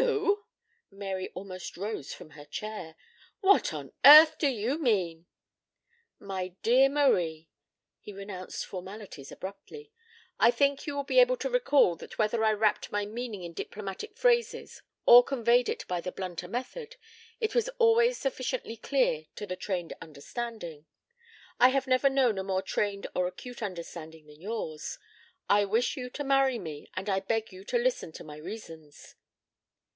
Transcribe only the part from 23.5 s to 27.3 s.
understanding than yours. I wish you to marry me, and I